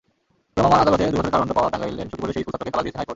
ভ্রাম্যমাণ 0.55 0.79
আদালতে 0.83 1.03
দুই 1.03 1.17
বছরের 1.19 1.31
কারাদণ্ড 1.33 1.53
পাওয়া 1.57 1.71
টাঙ্গাইলের 1.73 2.07
সখীপুরের 2.09 2.35
সেই 2.35 2.43
স্কুলছাত্রকে 2.43 2.71
খালাস 2.73 2.83
দিয়েছেন 2.85 2.99
হাইকোর্ট। 3.01 3.09